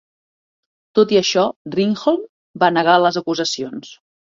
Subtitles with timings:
[1.01, 1.45] Tot i això,
[1.77, 2.27] Ringholm
[2.67, 3.99] va negar les acusacions.